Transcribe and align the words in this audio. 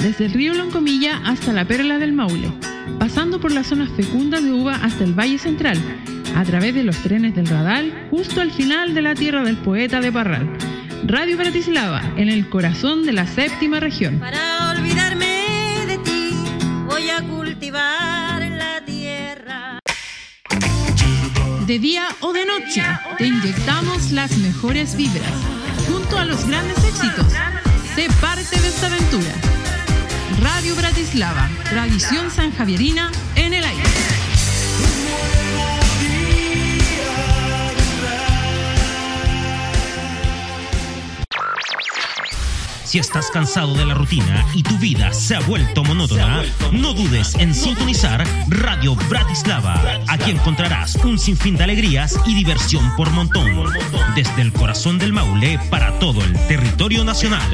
desde 0.00 0.26
el 0.26 0.32
río 0.32 0.54
Loncomilla 0.54 1.20
hasta 1.24 1.52
la 1.52 1.66
Perla 1.66 1.98
del 1.98 2.12
Maule, 2.12 2.50
pasando 2.98 3.38
por 3.38 3.52
las 3.52 3.66
zonas 3.66 3.90
fecundas 3.90 4.42
de 4.42 4.52
uva 4.52 4.76
hasta 4.76 5.04
el 5.04 5.12
Valle 5.12 5.38
Central, 5.38 5.78
a 6.34 6.44
través 6.44 6.74
de 6.74 6.84
los 6.84 6.96
trenes 7.02 7.34
del 7.34 7.46
Radal, 7.46 8.08
justo 8.10 8.40
al 8.40 8.50
final 8.50 8.94
de 8.94 9.02
la 9.02 9.14
tierra 9.14 9.42
del 9.42 9.58
poeta 9.58 10.00
de 10.00 10.10
Parral. 10.10 10.50
Radio 11.04 11.36
Bratislava, 11.36 12.02
en 12.16 12.28
el 12.28 12.48
corazón 12.48 13.04
de 13.04 13.12
la 13.12 13.26
séptima 13.26 13.78
región. 13.78 14.18
Para 14.18 14.70
olvidarme 14.70 15.84
de 15.86 15.98
ti, 15.98 16.30
voy 16.86 17.10
a 17.10 17.22
cultivar 17.22 18.42
la 18.42 18.82
tierra. 18.84 19.80
De 21.66 21.78
día 21.78 22.06
o 22.20 22.32
de 22.32 22.46
noche, 22.46 22.82
te 23.18 23.26
inyectamos 23.26 24.12
las 24.12 24.36
mejores 24.38 24.96
vibras. 24.96 25.32
Junto 25.90 26.18
a 26.18 26.24
los 26.24 26.46
grandes 26.46 26.78
éxitos, 26.84 27.32
sé 27.94 28.08
parte 28.20 28.58
de 28.60 28.68
esta 28.68 28.86
aventura. 28.86 29.49
Radio 30.42 30.74
Bratislava, 30.74 31.50
tradición 31.68 32.30
sanjavierina 32.30 33.10
en 33.36 33.52
el 33.52 33.64
aire. 33.64 33.82
Si 42.84 42.98
estás 42.98 43.30
cansado 43.30 43.74
de 43.74 43.86
la 43.86 43.94
rutina 43.94 44.44
y 44.54 44.62
tu 44.62 44.76
vida 44.78 45.12
se 45.12 45.36
ha 45.36 45.40
vuelto 45.40 45.84
monótona, 45.84 46.42
no 46.72 46.92
dudes 46.92 47.34
en 47.36 47.54
sintonizar 47.54 48.26
Radio 48.48 48.96
Bratislava. 49.08 49.80
Aquí 50.08 50.32
encontrarás 50.32 50.96
un 50.96 51.18
sinfín 51.18 51.56
de 51.56 51.64
alegrías 51.64 52.18
y 52.26 52.34
diversión 52.34 52.96
por 52.96 53.10
montón. 53.10 53.46
Desde 54.16 54.42
el 54.42 54.52
corazón 54.52 54.98
del 54.98 55.12
Maule 55.12 55.60
para 55.70 55.98
todo 56.00 56.24
el 56.24 56.32
territorio 56.48 57.04
nacional. 57.04 57.48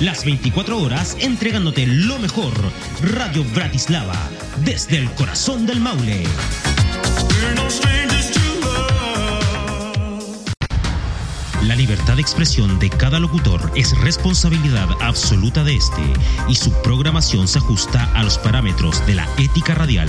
Las 0.00 0.24
24 0.24 0.78
horas 0.80 1.16
entregándote 1.18 1.84
lo 1.84 2.20
mejor. 2.20 2.52
Radio 3.02 3.44
Bratislava. 3.52 4.14
Desde 4.64 4.96
el 4.96 5.10
corazón 5.10 5.66
del 5.66 5.80
Maule. 5.80 6.22
La 11.64 11.74
libertad 11.74 12.14
de 12.14 12.22
expresión 12.22 12.78
de 12.78 12.90
cada 12.90 13.18
locutor 13.18 13.72
es 13.74 13.98
responsabilidad 13.98 14.88
absoluta 15.00 15.64
de 15.64 15.74
este 15.74 16.02
y 16.48 16.54
su 16.54 16.72
programación 16.82 17.48
se 17.48 17.58
ajusta 17.58 18.08
a 18.14 18.22
los 18.22 18.38
parámetros 18.38 19.04
de 19.04 19.16
la 19.16 19.28
ética 19.36 19.74
radial. 19.74 20.08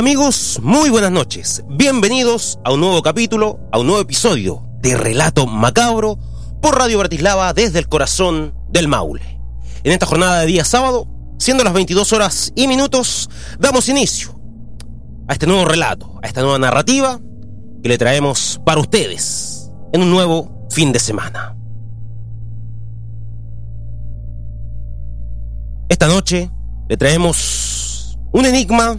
Amigos? 0.00 0.58
Muy 0.62 0.88
buenas 0.88 1.10
noches. 1.10 1.62
Bienvenidos 1.68 2.58
a 2.64 2.72
un 2.72 2.80
nuevo 2.80 3.02
capítulo, 3.02 3.60
a 3.70 3.78
un 3.78 3.86
nuevo 3.86 4.00
episodio 4.00 4.66
de 4.80 4.96
Relato 4.96 5.46
Macabro 5.46 6.18
por 6.62 6.78
Radio 6.78 6.98
Bratislava 6.98 7.52
desde 7.52 7.80
el 7.80 7.86
corazón 7.86 8.54
del 8.70 8.88
Maule. 8.88 9.38
En 9.84 9.92
esta 9.92 10.06
jornada 10.06 10.40
de 10.40 10.46
día 10.46 10.64
sábado, 10.64 11.06
siendo 11.38 11.64
las 11.64 11.74
22 11.74 12.14
horas 12.14 12.50
y 12.56 12.66
minutos, 12.66 13.28
damos 13.58 13.90
inicio 13.90 14.40
a 15.28 15.34
este 15.34 15.46
nuevo 15.46 15.66
relato, 15.66 16.18
a 16.22 16.26
esta 16.26 16.40
nueva 16.40 16.58
narrativa 16.58 17.20
que 17.82 17.88
le 17.90 17.98
traemos 17.98 18.58
para 18.64 18.80
ustedes 18.80 19.70
en 19.92 20.00
un 20.00 20.10
nuevo 20.10 20.66
fin 20.70 20.92
de 20.92 20.98
semana. 20.98 21.54
Esta 25.90 26.06
noche 26.06 26.50
le 26.88 26.96
traemos 26.96 28.18
un 28.32 28.46
enigma 28.46 28.98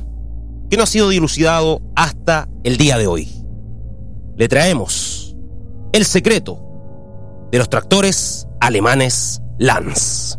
que 0.71 0.77
no 0.77 0.83
ha 0.83 0.87
sido 0.87 1.09
dilucidado 1.09 1.81
hasta 1.97 2.47
el 2.63 2.77
día 2.77 2.97
de 2.97 3.05
hoy. 3.05 3.29
Le 4.37 4.47
traemos 4.47 5.35
el 5.91 6.05
secreto 6.05 6.63
de 7.51 7.57
los 7.57 7.69
tractores 7.69 8.47
alemanes 8.61 9.41
Lanz. 9.59 10.37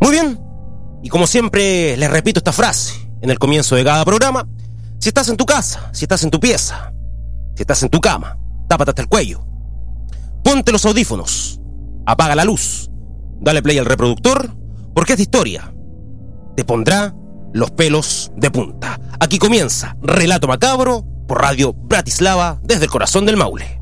Muy 0.00 0.10
bien, 0.12 0.40
y 1.02 1.10
como 1.10 1.26
siempre 1.26 1.98
les 1.98 2.10
repito 2.10 2.38
esta 2.38 2.52
frase 2.52 2.94
en 3.20 3.28
el 3.28 3.38
comienzo 3.38 3.76
de 3.76 3.84
cada 3.84 4.02
programa, 4.06 4.48
si 4.98 5.10
estás 5.10 5.28
en 5.28 5.36
tu 5.36 5.44
casa, 5.44 5.90
si 5.92 6.06
estás 6.06 6.24
en 6.24 6.30
tu 6.30 6.40
pieza, 6.40 6.92
si 7.54 7.62
estás 7.62 7.82
en 7.82 7.90
tu 7.90 8.00
cama, 8.00 8.38
tápate 8.68 8.90
hasta 8.90 9.02
el 9.02 9.08
cuello. 9.08 9.44
Ponte 10.42 10.72
los 10.72 10.84
audífonos. 10.84 11.60
Apaga 12.06 12.34
la 12.34 12.44
luz. 12.44 12.90
Dale 13.40 13.62
play 13.62 13.78
al 13.78 13.86
reproductor, 13.86 14.54
porque 14.94 15.12
esta 15.12 15.22
historia 15.22 15.74
te 16.56 16.64
pondrá 16.64 17.14
los 17.52 17.70
pelos 17.70 18.32
de 18.36 18.50
punta. 18.50 18.98
Aquí 19.20 19.38
comienza 19.38 19.96
Relato 20.02 20.48
Macabro 20.48 21.04
por 21.26 21.40
Radio 21.40 21.72
Bratislava 21.72 22.60
desde 22.62 22.84
el 22.84 22.90
corazón 22.90 23.26
del 23.26 23.36
Maule. 23.36 23.80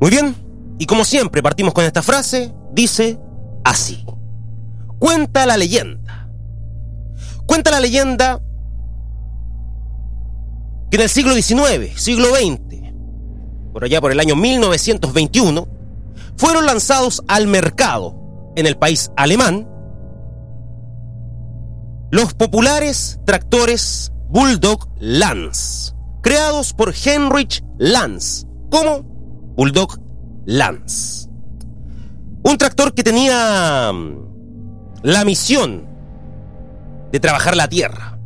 Muy 0.00 0.10
bien, 0.10 0.34
y 0.78 0.86
como 0.86 1.04
siempre 1.04 1.44
partimos 1.44 1.72
con 1.74 1.84
esta 1.84 2.02
frase, 2.02 2.52
dice 2.72 3.20
así. 3.64 4.04
Cuenta 5.02 5.46
la 5.46 5.56
leyenda. 5.56 6.28
Cuenta 7.44 7.72
la 7.72 7.80
leyenda 7.80 8.40
que 10.92 10.96
en 10.96 11.02
el 11.02 11.08
siglo 11.08 11.34
XIX, 11.34 12.00
siglo 12.00 12.26
XX, 12.26 12.92
por 13.72 13.82
allá 13.82 14.00
por 14.00 14.12
el 14.12 14.20
año 14.20 14.36
1921, 14.36 15.66
fueron 16.36 16.66
lanzados 16.66 17.20
al 17.26 17.48
mercado 17.48 18.52
en 18.54 18.66
el 18.66 18.78
país 18.78 19.10
alemán 19.16 19.68
los 22.12 22.34
populares 22.34 23.18
tractores 23.26 24.12
Bulldog 24.28 24.88
Lanz, 25.00 25.96
creados 26.22 26.74
por 26.74 26.94
Heinrich 26.94 27.64
Lanz 27.76 28.46
como 28.70 29.02
Bulldog 29.02 30.00
Lanz. 30.46 31.28
Un 32.44 32.56
tractor 32.56 32.94
que 32.94 33.02
tenía 33.02 33.90
la 35.02 35.24
misión 35.24 35.86
de 37.10 37.20
trabajar 37.20 37.56
la 37.56 37.68
tierra. 37.68 38.18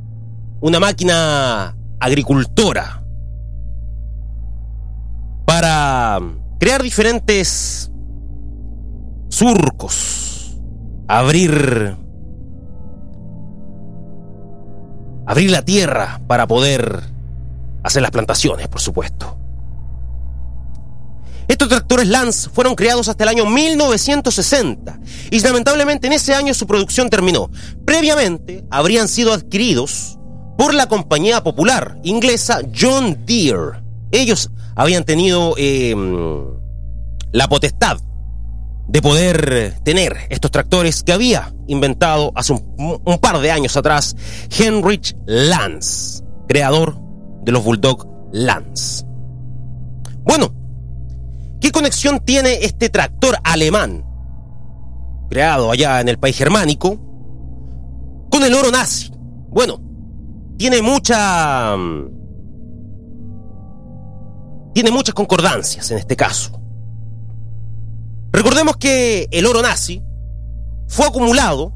Una 0.60 0.80
máquina 0.80 1.76
agricultora 2.00 3.02
para 5.44 6.20
crear 6.58 6.82
diferentes 6.82 7.90
surcos, 9.28 10.58
abrir 11.08 11.96
abrir 15.26 15.50
la 15.50 15.62
tierra 15.62 16.20
para 16.26 16.46
poder 16.46 17.02
hacer 17.82 18.00
las 18.00 18.10
plantaciones, 18.10 18.68
por 18.68 18.80
supuesto. 18.80 19.36
Estos 21.48 21.68
tractores 21.68 22.08
Lance 22.08 22.50
fueron 22.50 22.74
creados 22.74 23.08
hasta 23.08 23.24
el 23.24 23.28
año 23.28 23.46
1960 23.46 24.98
y 25.30 25.40
lamentablemente 25.40 26.08
en 26.08 26.12
ese 26.12 26.34
año 26.34 26.54
su 26.54 26.66
producción 26.66 27.08
terminó. 27.08 27.50
Previamente 27.84 28.64
habrían 28.70 29.06
sido 29.06 29.32
adquiridos 29.32 30.18
por 30.58 30.74
la 30.74 30.88
compañía 30.88 31.42
popular 31.44 31.98
inglesa 32.02 32.60
John 32.78 33.24
Deere. 33.26 33.82
Ellos 34.10 34.50
habían 34.74 35.04
tenido 35.04 35.54
eh, 35.56 35.94
la 37.32 37.48
potestad 37.48 37.98
de 38.88 39.02
poder 39.02 39.74
tener 39.84 40.16
estos 40.30 40.50
tractores 40.50 41.02
que 41.02 41.12
había 41.12 41.52
inventado 41.66 42.32
hace 42.34 42.52
un, 42.52 43.00
un 43.04 43.18
par 43.18 43.38
de 43.40 43.50
años 43.50 43.76
atrás 43.76 44.16
Heinrich 44.58 45.16
Lance, 45.26 46.22
creador 46.48 46.96
de 47.44 47.52
los 47.52 47.62
Bulldog 47.62 48.06
Lance. 48.32 49.04
Bueno, 50.22 50.55
conexión 51.76 52.20
tiene 52.20 52.64
este 52.64 52.88
tractor 52.88 53.36
alemán, 53.44 54.02
creado 55.28 55.70
allá 55.70 56.00
en 56.00 56.08
el 56.08 56.18
país 56.18 56.34
germánico, 56.34 56.98
con 58.30 58.42
el 58.42 58.54
oro 58.54 58.70
nazi? 58.70 59.12
Bueno, 59.50 59.78
tiene 60.56 60.80
mucha... 60.80 61.76
Mm, 61.76 62.16
tiene 64.72 64.90
muchas 64.90 65.14
concordancias 65.14 65.90
en 65.90 65.98
este 65.98 66.16
caso. 66.16 66.58
Recordemos 68.32 68.78
que 68.78 69.28
el 69.30 69.44
oro 69.44 69.60
nazi 69.60 70.02
fue 70.88 71.06
acumulado 71.06 71.74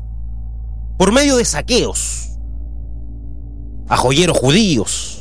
por 0.98 1.12
medio 1.12 1.36
de 1.36 1.44
saqueos 1.44 2.38
a 3.86 3.98
joyeros 3.98 4.38
judíos, 4.38 5.19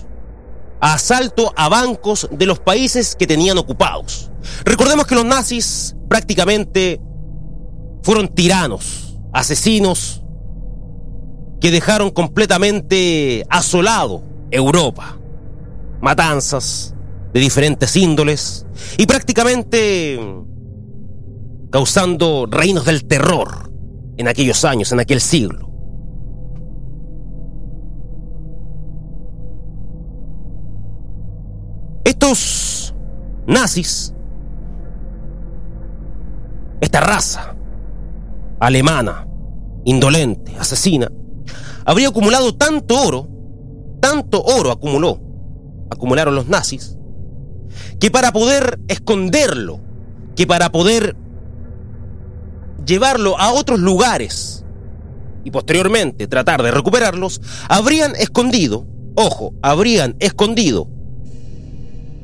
asalto 0.79 1.53
a 1.55 1.69
bancos 1.69 2.27
de 2.31 2.45
los 2.45 2.59
países 2.59 3.15
que 3.15 3.27
tenían 3.27 3.57
ocupados. 3.57 4.31
Recordemos 4.63 5.05
que 5.05 5.15
los 5.15 5.25
nazis 5.25 5.95
prácticamente 6.07 7.01
fueron 8.03 8.29
tiranos, 8.29 9.17
asesinos, 9.33 10.23
que 11.59 11.71
dejaron 11.71 12.11
completamente 12.11 13.45
asolado 13.49 14.23
Europa. 14.51 15.17
Matanzas 16.01 16.95
de 17.33 17.39
diferentes 17.39 17.95
índoles 17.95 18.65
y 18.97 19.05
prácticamente 19.05 20.19
causando 21.71 22.47
reinos 22.49 22.85
del 22.85 23.05
terror 23.05 23.71
en 24.17 24.27
aquellos 24.27 24.65
años, 24.65 24.91
en 24.91 25.01
aquel 25.01 25.21
siglo. 25.21 25.69
Estos 32.03 32.93
nazis, 33.45 34.13
esta 36.81 37.01
raza 37.01 37.55
alemana, 38.59 39.27
indolente, 39.85 40.55
asesina, 40.57 41.11
habría 41.85 42.09
acumulado 42.09 42.55
tanto 42.55 43.01
oro, 43.01 43.27
tanto 43.99 44.41
oro 44.41 44.71
acumuló, 44.71 45.19
acumularon 45.89 46.35
los 46.35 46.47
nazis, 46.47 46.97
que 47.99 48.11
para 48.11 48.31
poder 48.31 48.79
esconderlo, 48.87 49.81
que 50.35 50.47
para 50.47 50.71
poder 50.71 51.15
llevarlo 52.85 53.37
a 53.39 53.51
otros 53.51 53.79
lugares 53.79 54.65
y 55.43 55.51
posteriormente 55.51 56.27
tratar 56.27 56.63
de 56.63 56.71
recuperarlos, 56.71 57.41
habrían 57.67 58.15
escondido, 58.15 58.85
ojo, 59.15 59.53
habrían 59.61 60.15
escondido 60.19 60.87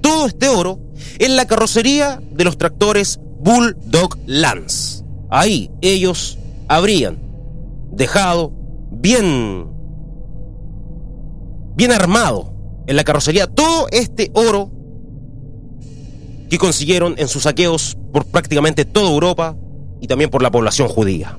todo 0.06 0.28
este 0.28 0.50
oro 0.50 0.80
en 1.18 1.36
la 1.36 1.48
carrocería 1.48 2.22
de 2.31 2.44
los 2.44 2.60
tractores 2.60 3.19
Bulldog 3.40 4.19
Lance. 4.28 5.04
Ahí 5.31 5.72
ellos 5.81 6.38
habrían 6.68 7.18
dejado 7.92 8.54
bien 8.92 9.66
bien 11.75 11.92
armado 11.92 12.54
en 12.86 12.96
la 12.98 13.04
carrocería 13.04 13.48
todo 13.48 13.88
este 13.90 14.30
oro 14.36 14.69
que 16.51 16.60
consiguieron 16.60 17.16
en 17.18 17.28
sus 17.28 17.42
saqueos 17.42 17.98
por 18.13 18.25
prácticamente 18.25 18.86
toda 18.86 19.10
Europa 19.10 19.58
y 20.01 20.06
también 20.06 20.30
por 20.30 20.44
la 20.44 20.51
población 20.51 20.88
judía. 20.88 21.36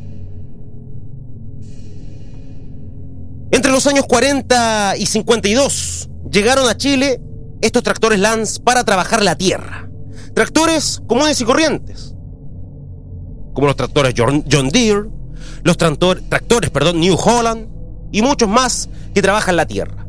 Entre 3.52 3.70
los 3.70 3.86
años 3.86 4.06
40 4.06 4.96
y 4.98 5.06
52 5.06 6.08
llegaron 6.32 6.68
a 6.68 6.76
Chile 6.76 7.20
estos 7.60 7.82
tractores 7.82 8.18
Lance 8.18 8.60
para 8.60 8.84
trabajar 8.84 9.22
la 9.22 9.36
tierra. 9.36 9.88
Tractores 10.34 11.02
comunes 11.06 11.40
y 11.40 11.44
corrientes, 11.44 12.14
como 13.54 13.66
los 13.66 13.76
tractores 13.76 14.14
John 14.16 14.68
Deere, 14.68 15.08
los 15.62 15.76
tractores 15.76 16.70
perdón, 16.70 17.00
New 17.00 17.16
Holland 17.16 17.68
y 18.12 18.22
muchos 18.22 18.48
más 18.48 18.88
que 19.14 19.22
trabajan 19.22 19.56
la 19.56 19.66
tierra. 19.66 20.06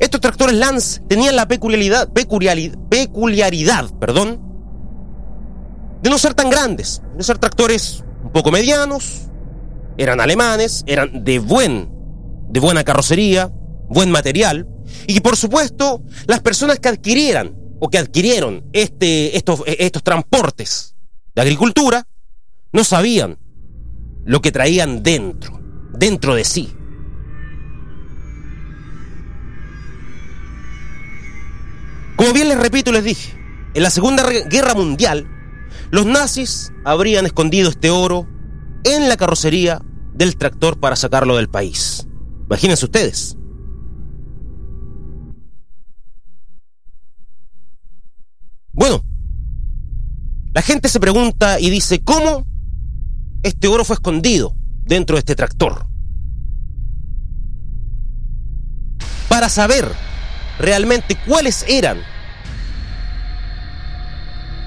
Estos 0.00 0.20
tractores 0.20 0.56
Lance 0.56 1.00
tenían 1.08 1.36
la 1.36 1.48
peculiaridad, 1.48 2.08
peculiaridad, 2.12 2.78
peculiaridad 2.88 3.90
perdón, 3.98 4.40
de 6.02 6.10
no 6.10 6.18
ser 6.18 6.34
tan 6.34 6.50
grandes, 6.50 7.02
de 7.16 7.24
ser 7.24 7.38
tractores 7.38 8.04
un 8.22 8.30
poco 8.30 8.50
medianos, 8.50 9.28
eran 9.96 10.20
alemanes, 10.20 10.84
eran 10.86 11.24
de 11.24 11.38
buen, 11.38 11.90
de 12.48 12.60
buena 12.60 12.84
carrocería, 12.84 13.52
buen 13.88 14.10
material, 14.10 14.66
y 15.06 15.20
por 15.20 15.36
supuesto, 15.36 16.02
las 16.26 16.40
personas 16.40 16.78
que 16.78 16.88
adquirieran 16.88 17.54
o 17.80 17.88
que 17.88 17.98
adquirieron 17.98 18.64
este, 18.72 19.36
estos, 19.36 19.62
estos 19.66 20.02
transportes 20.02 20.94
de 21.34 21.42
agricultura 21.42 22.06
no 22.72 22.84
sabían 22.84 23.38
lo 24.24 24.42
que 24.42 24.52
traían 24.52 25.02
dentro, 25.02 25.60
dentro 25.92 26.34
de 26.34 26.44
sí. 26.44 26.74
Como 32.16 32.32
bien 32.32 32.48
les 32.48 32.58
repito 32.58 32.90
y 32.90 32.94
les 32.94 33.04
dije, 33.04 33.32
en 33.74 33.82
la 33.82 33.90
Segunda 33.90 34.28
Guerra 34.28 34.74
Mundial, 34.74 35.26
los 35.90 36.04
nazis 36.04 36.72
habrían 36.84 37.26
escondido 37.26 37.70
este 37.70 37.90
oro 37.90 38.26
en 38.84 39.08
la 39.08 39.16
carrocería 39.16 39.80
del 40.14 40.36
tractor 40.36 40.80
para 40.80 40.96
sacarlo 40.96 41.36
del 41.36 41.48
país. 41.48 42.06
Imagínense 42.46 42.84
ustedes. 42.84 43.37
Bueno, 48.78 49.04
la 50.54 50.62
gente 50.62 50.88
se 50.88 51.00
pregunta 51.00 51.58
y 51.58 51.68
dice, 51.68 52.00
¿cómo 52.04 52.46
este 53.42 53.66
oro 53.66 53.84
fue 53.84 53.94
escondido 53.94 54.54
dentro 54.84 55.16
de 55.16 55.18
este 55.18 55.34
tractor? 55.34 55.84
Para 59.28 59.48
saber 59.48 59.90
realmente 60.60 61.18
cuáles 61.26 61.64
eran 61.66 61.98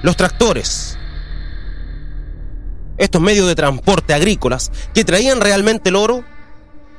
los 0.03 0.17
tractores, 0.17 0.97
estos 2.97 3.21
medios 3.21 3.47
de 3.47 3.55
transporte 3.55 4.13
agrícolas 4.13 4.73
que 4.93 5.05
traían 5.05 5.39
realmente 5.39 5.87
el 5.87 5.95
oro, 5.95 6.25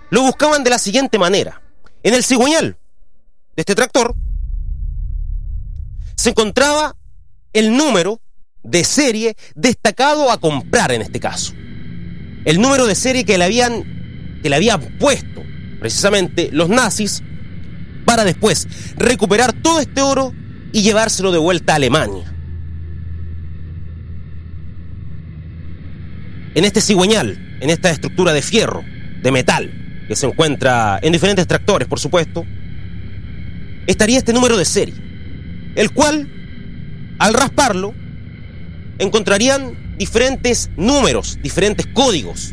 lo 0.08 0.23
buscaban 0.23 0.65
de 0.65 0.70
la 0.70 0.79
siguiente 0.79 1.19
manera. 1.19 1.61
En 2.05 2.15
el 2.15 2.25
cigüeñal 2.25 2.79
de 3.55 3.61
este 3.61 3.75
tractor 3.75 4.15
se 6.17 6.31
encontraba 6.31 6.97
el 7.52 7.76
número 7.76 8.20
de 8.62 8.84
serie 8.84 9.36
destacado 9.55 10.31
a 10.31 10.38
comprar 10.38 10.93
en 10.93 11.03
este 11.03 11.20
caso. 11.20 11.53
El 12.44 12.60
número 12.60 12.86
de 12.86 12.94
serie 12.94 13.24
que 13.24 13.38
le 13.38 13.44
habían, 13.44 14.41
que 14.43 14.48
le 14.48 14.56
habían 14.56 14.81
puesto 14.98 15.43
precisamente 15.81 16.50
los 16.53 16.69
nazis 16.69 17.22
para 18.05 18.24
después 18.24 18.69
recuperar 18.96 19.53
todo 19.53 19.81
este 19.81 20.00
oro 20.00 20.32
y 20.72 20.82
llevárselo 20.82 21.32
de 21.32 21.38
vuelta 21.38 21.72
a 21.72 21.77
Alemania. 21.77 22.32
En 26.55 26.65
este 26.65 26.81
cigüeñal, 26.81 27.58
en 27.60 27.70
esta 27.70 27.91
estructura 27.91 28.32
de 28.32 28.43
fierro, 28.43 28.84
de 29.22 29.32
metal, 29.32 30.05
que 30.06 30.17
se 30.17 30.27
encuentra 30.27 30.98
en 31.03 31.12
diferentes 31.12 31.46
tractores, 31.46 31.88
por 31.88 31.98
supuesto, 31.98 32.44
estaría 33.86 34.19
este 34.19 34.32
número 34.32 34.56
de 34.56 34.65
serie, 34.65 34.94
el 35.74 35.91
cual 35.93 36.29
al 37.22 37.34
rasparlo, 37.34 37.94
encontrarían 38.98 39.96
diferentes 39.96 40.70
números, 40.76 41.38
diferentes 41.41 41.86
códigos. 41.86 42.52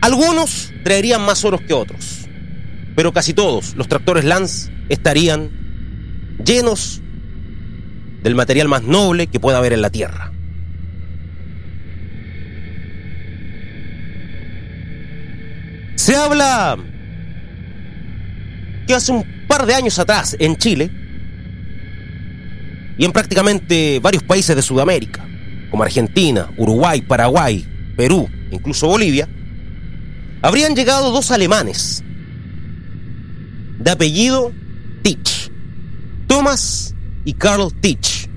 Algunos 0.00 0.72
traerían 0.82 1.20
más 1.24 1.44
oros 1.44 1.60
que 1.60 1.74
otros, 1.74 2.28
pero 2.96 3.12
casi 3.12 3.34
todos 3.34 3.76
los 3.76 3.86
tractores 3.86 4.24
Lance 4.24 4.72
estarían 4.88 5.48
llenos 6.44 7.00
del 8.24 8.34
material 8.34 8.66
más 8.66 8.82
noble 8.82 9.28
que 9.28 9.38
pueda 9.38 9.58
haber 9.58 9.74
en 9.74 9.82
la 9.82 9.90
Tierra. 9.90 10.32
Se 15.94 16.16
habla 16.16 16.76
que 18.88 18.94
hace 18.94 19.12
un 19.12 19.46
par 19.46 19.66
de 19.66 19.74
años 19.74 20.00
atrás 20.00 20.34
en 20.40 20.56
Chile, 20.56 20.97
y 22.98 23.04
en 23.04 23.12
prácticamente 23.12 24.00
varios 24.00 24.24
países 24.24 24.54
de 24.56 24.60
Sudamérica, 24.60 25.26
como 25.70 25.84
Argentina, 25.84 26.50
Uruguay, 26.56 27.00
Paraguay, 27.00 27.64
Perú, 27.96 28.28
incluso 28.50 28.88
Bolivia, 28.88 29.28
habrían 30.42 30.74
llegado 30.74 31.12
dos 31.12 31.30
alemanes 31.30 32.02
de 33.78 33.90
apellido 33.90 34.52
Tich, 35.02 35.50
Thomas 36.26 36.94
y 37.24 37.34
Karl 37.34 37.72
Tich. 37.80 38.28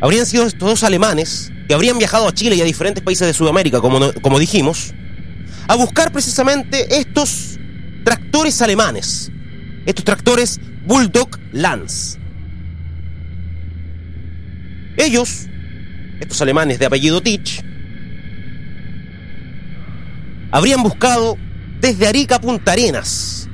Habrían 0.00 0.24
sido 0.24 0.46
estos 0.46 0.68
dos 0.68 0.82
alemanes 0.82 1.52
que 1.68 1.74
habrían 1.74 1.98
viajado 1.98 2.26
a 2.26 2.32
Chile 2.32 2.56
y 2.56 2.62
a 2.62 2.64
diferentes 2.64 3.04
países 3.04 3.26
de 3.26 3.34
Sudamérica, 3.34 3.80
como, 3.82 4.12
como 4.22 4.38
dijimos, 4.38 4.94
a 5.68 5.74
buscar 5.74 6.10
precisamente 6.10 6.98
estos 6.98 7.58
tractores 8.02 8.62
alemanes, 8.62 9.30
estos 9.84 10.04
tractores 10.04 10.58
Bulldog 10.86 11.38
Lance 11.52 12.25
Ellos, 14.96 15.46
estos 16.20 16.40
alemanes 16.40 16.78
de 16.78 16.86
apellido 16.86 17.20
Tich, 17.20 17.62
habrían 20.50 20.82
buscado 20.82 21.36
desde 21.80 22.06
Arica 22.06 22.36
a 22.36 22.40
Punta 22.40 22.72
Arenas 22.72 23.48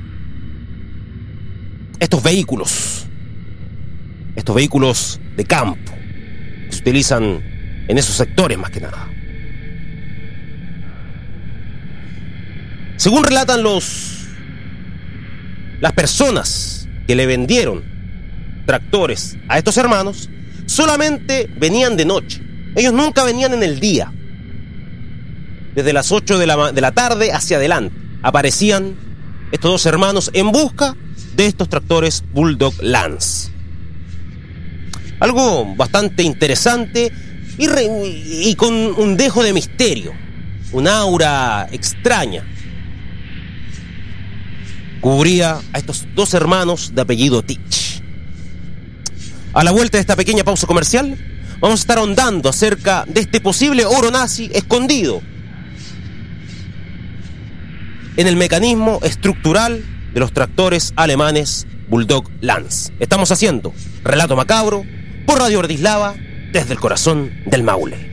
estos 1.99 2.21
vehículos, 2.23 3.05
estos 4.35 4.55
vehículos 4.55 5.19
de 5.35 5.45
campo, 5.45 5.91
que 6.67 6.71
se 6.71 6.81
utilizan 6.81 7.41
en 7.87 7.97
esos 7.97 8.15
sectores 8.15 8.57
más 8.57 8.71
que 8.71 8.81
nada. 8.81 9.09
Según 12.97 13.23
relatan 13.23 13.63
los 13.63 14.13
las 15.81 15.91
personas 15.91 16.87
que 17.07 17.15
le 17.15 17.25
vendieron 17.25 17.83
tractores 18.65 19.35
a 19.49 19.57
estos 19.57 19.75
hermanos, 19.75 20.29
solamente 20.65 21.49
venían 21.57 21.97
de 21.97 22.05
noche. 22.05 22.41
Ellos 22.75 22.93
nunca 22.93 23.23
venían 23.23 23.53
en 23.53 23.63
el 23.63 23.79
día. 23.79 24.11
Desde 25.75 25.93
las 25.93 26.11
8 26.11 26.37
de 26.37 26.47
la, 26.47 26.71
de 26.71 26.81
la 26.81 26.91
tarde 26.91 27.31
hacia 27.31 27.57
adelante 27.57 27.95
aparecían 28.21 28.95
estos 29.51 29.71
dos 29.71 29.85
hermanos 29.85 30.31
en 30.33 30.51
busca 30.51 30.95
de 31.35 31.45
estos 31.45 31.69
tractores 31.69 32.23
Bulldog 32.33 32.73
Lance. 32.81 33.51
Algo 35.19 35.75
bastante 35.75 36.23
interesante 36.23 37.11
y, 37.57 37.67
y, 38.49 38.55
con 38.55 38.73
un 38.73 39.15
dejo 39.15 39.43
de 39.43 39.53
misterio, 39.53 40.13
una 40.71 40.97
aura 40.97 41.67
extraña. 41.71 42.43
Cubría 45.01 45.59
a 45.71 45.77
estos 45.77 46.07
dos 46.15 46.33
hermanos 46.33 46.93
de 46.95 47.01
apellido 47.01 47.43
Tich. 47.43 47.82
A 49.53 49.63
la 49.63 49.71
vuelta 49.71 49.97
de 49.97 50.01
esta 50.01 50.15
pequeña 50.15 50.43
pausa 50.43 50.65
comercial, 50.65 51.15
vamos 51.59 51.79
a 51.79 51.83
estar 51.83 51.99
ahondando 51.99 52.49
acerca 52.49 53.05
de 53.07 53.21
este 53.21 53.39
posible 53.39 53.85
oro 53.85 54.09
nazi 54.09 54.49
escondido 54.51 55.21
en 58.17 58.27
el 58.27 58.35
mecanismo 58.35 58.99
estructural 59.03 59.83
de 60.13 60.19
los 60.19 60.33
tractores 60.33 60.93
alemanes 60.95 61.67
Bulldog 61.87 62.29
Lance. 62.41 62.93
Estamos 62.99 63.31
haciendo 63.31 63.73
Relato 64.03 64.35
Macabro 64.35 64.85
por 65.27 65.39
Radio 65.39 65.59
Ordislava 65.59 66.15
desde 66.51 66.73
el 66.73 66.79
corazón 66.79 67.31
del 67.45 67.61
Maule. 67.61 68.12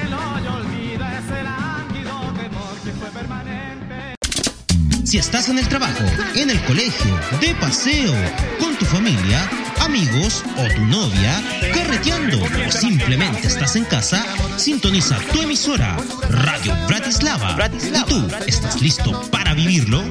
Si 5.11 5.17
estás 5.17 5.49
en 5.49 5.59
el 5.59 5.67
trabajo, 5.67 6.05
en 6.35 6.49
el 6.49 6.63
colegio, 6.63 7.19
de 7.41 7.53
paseo, 7.55 8.13
con 8.61 8.77
tu 8.77 8.85
familia, 8.85 9.45
amigos 9.81 10.41
o 10.55 10.73
tu 10.73 10.85
novia, 10.85 11.43
carreteando 11.73 12.39
o 12.41 12.71
simplemente 12.71 13.45
estás 13.45 13.75
en 13.75 13.83
casa, 13.83 14.25
sintoniza 14.55 15.19
tu 15.33 15.41
emisora 15.41 15.97
Radio 16.29 16.73
Bratislava. 16.87 17.57
¿Y 17.93 18.05
tú 18.05 18.25
estás 18.47 18.81
listo 18.81 19.29
para 19.29 19.53
vivirlo? 19.53 20.01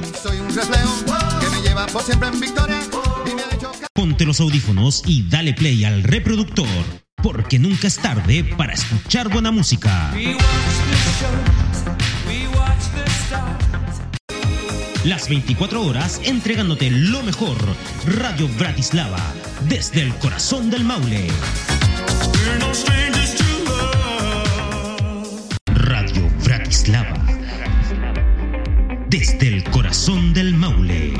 Ponte 3.95 4.25
los 4.25 4.39
audífonos 4.39 5.01
y 5.07 5.27
dale 5.27 5.55
play 5.55 5.83
al 5.83 6.03
reproductor, 6.03 6.67
porque 7.23 7.57
nunca 7.57 7.87
es 7.87 7.97
tarde 7.97 8.43
para 8.43 8.73
escuchar 8.73 9.29
buena 9.29 9.49
música. 9.49 10.13
Las 15.03 15.29
24 15.29 15.81
horas 15.83 16.21
entregándote 16.23 16.91
lo 16.91 17.23
mejor. 17.23 17.57
Radio 18.05 18.47
Bratislava, 18.59 19.33
desde 19.67 20.03
el 20.03 20.13
corazón 20.15 20.69
del 20.69 20.83
Maule. 20.83 21.27
Radio 25.65 26.29
Bratislava, 26.45 27.15
desde 29.07 29.47
el 29.47 29.63
corazón 29.71 30.35
del 30.35 30.53
Maule. 30.53 31.13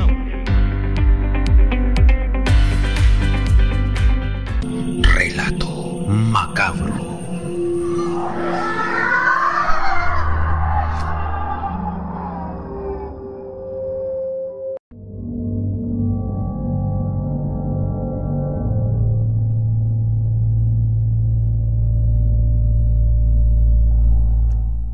Relato 5.02 6.06
macabro. 6.08 7.01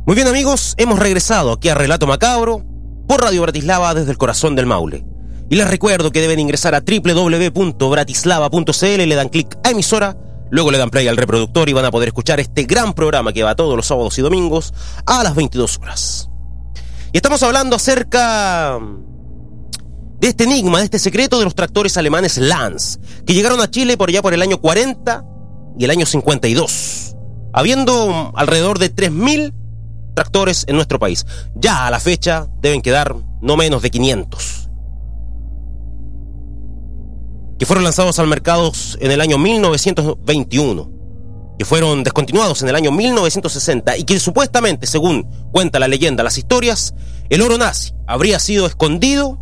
Muy 0.09 0.15
bien 0.15 0.27
amigos, 0.27 0.75
hemos 0.79 0.99
regresado 0.99 1.53
aquí 1.53 1.69
a 1.69 1.75
Relato 1.75 2.07
Macabro 2.07 2.65
por 3.07 3.21
Radio 3.21 3.43
Bratislava 3.43 3.93
desde 3.93 4.11
el 4.11 4.17
corazón 4.17 4.57
del 4.57 4.65
Maule. 4.65 5.05
Y 5.50 5.57
les 5.57 5.69
recuerdo 5.69 6.12
que 6.12 6.23
deben 6.23 6.41
ingresar 6.41 6.75
a 6.75 6.81
www.bratislava.cl, 6.81 9.07
le 9.07 9.15
dan 9.15 9.29
clic 9.29 9.59
a 9.62 9.69
emisora, 9.69 10.17
luego 10.50 10.71
le 10.71 10.79
dan 10.79 10.88
play 10.88 11.09
al 11.09 11.19
reproductor 11.19 11.69
y 11.69 11.75
van 11.75 11.85
a 11.85 11.91
poder 11.91 12.09
escuchar 12.09 12.41
este 12.41 12.62
gran 12.62 12.95
programa 12.95 13.35
que 13.35 13.43
va 13.43 13.55
todos 13.55 13.77
los 13.77 13.87
sábados 13.87 14.19
y 14.19 14.23
domingos 14.23 14.73
a 15.05 15.23
las 15.23 15.35
22 15.35 15.77
horas. 15.77 16.31
Y 17.12 17.19
estamos 17.19 17.43
hablando 17.43 17.77
acerca 17.77 18.81
de 20.21 20.27
este 20.27 20.45
enigma, 20.45 20.79
de 20.79 20.85
este 20.85 20.99
secreto 20.99 21.38
de 21.38 21.45
los 21.45 21.55
tractores 21.55 21.99
alemanes 21.99 22.38
Lance, 22.38 22.99
que 23.27 23.35
llegaron 23.35 23.61
a 23.61 23.71
Chile 23.71 23.99
por 23.99 24.09
allá 24.09 24.23
por 24.23 24.33
el 24.33 24.41
año 24.41 24.59
40 24.59 25.23
y 25.79 25.85
el 25.85 25.91
año 25.91 26.07
52, 26.07 27.15
habiendo 27.53 28.33
alrededor 28.35 28.79
de 28.79 28.91
3.000 28.91 29.58
tractores 30.19 30.65
en 30.67 30.75
nuestro 30.75 30.99
país. 30.99 31.25
Ya 31.55 31.87
a 31.87 31.91
la 31.93 32.01
fecha 32.01 32.49
deben 32.61 32.83
quedar 32.83 33.15
no 33.41 33.57
menos 33.57 33.83
de 33.83 33.91
500. 33.93 34.69
Que 37.57 37.67
fueron 37.67 37.85
lanzados 37.85 38.19
al 38.19 38.27
mercado 38.27 38.73
en 38.99 39.13
el 39.13 39.21
año 39.21 39.39
1921. 39.39 40.91
Que 41.57 41.65
fueron 41.65 42.03
descontinuados 42.03 42.63
en 42.63 42.69
el 42.69 42.75
año 42.75 42.91
1960 42.91 43.97
y 43.97 44.03
que 44.03 44.19
supuestamente, 44.19 44.89
según 44.89 45.25
cuenta 45.53 45.79
la 45.79 45.87
leyenda, 45.87 46.25
las 46.25 46.37
historias, 46.37 46.95
el 47.29 47.41
oro 47.41 47.57
nazi 47.57 47.93
habría 48.09 48.41
sido 48.41 48.67
escondido 48.67 49.39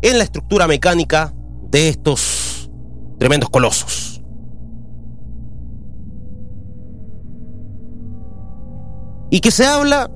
en 0.00 0.16
la 0.16 0.24
estructura 0.24 0.66
mecánica 0.66 1.34
de 1.68 1.90
estos 1.90 2.70
tremendos 3.18 3.50
colosos. 3.50 4.13
Y 9.30 9.40
que 9.40 9.50
se 9.50 9.66
habla 9.66 10.10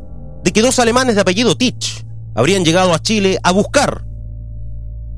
de 0.45 0.53
que 0.53 0.63
dos 0.63 0.79
alemanes 0.79 1.15
de 1.15 1.21
apellido 1.21 1.57
Tich 1.57 2.05
habrían 2.35 2.65
llegado 2.65 2.95
a 2.95 2.99
Chile 3.01 3.39
a 3.43 3.53
buscar 3.53 4.05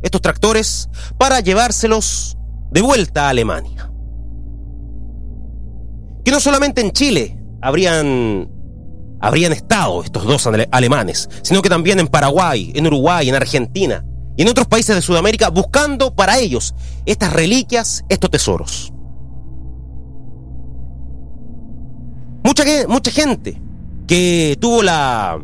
estos 0.03 0.23
tractores 0.23 0.89
para 1.19 1.41
llevárselos 1.41 2.39
de 2.71 2.81
vuelta 2.81 3.27
a 3.27 3.31
Alemania. 3.31 3.91
Que 6.25 6.31
no 6.31 6.41
solamente 6.41 6.81
en 6.81 6.93
Chile 6.93 7.39
habrían, 7.61 8.51
habrían 9.21 9.53
estado 9.53 10.03
estos 10.03 10.25
dos 10.25 10.49
alemanes, 10.71 11.29
sino 11.43 11.61
que 11.63 11.69
también 11.69 12.01
en 12.01 12.09
Paraguay, 12.09 12.73
en 12.75 12.87
Uruguay, 12.87 13.29
en 13.29 13.35
Argentina 13.35 14.05
y 14.37 14.43
en 14.43 14.49
otros 14.49 14.67
países 14.67 14.97
de 14.97 15.03
Sudamérica 15.03 15.51
buscando 15.51 16.15
para 16.15 16.39
ellos 16.39 16.75
estas 17.05 17.33
reliquias, 17.33 18.05
estos 18.09 18.31
tesoros. 18.31 18.93
Mucha, 22.43 22.65
mucha 22.89 23.11
gente 23.11 23.61
que 24.11 24.59
tuvo 24.61 24.83
la, 24.83 25.40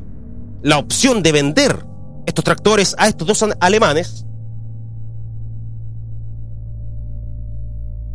la 0.62 0.78
opción 0.78 1.23
de 1.23 1.30
vender 1.30 1.87
estos 2.26 2.44
tractores 2.44 2.96
a 2.99 3.06
estos 3.06 3.28
dos 3.28 3.44
alemanes, 3.61 4.26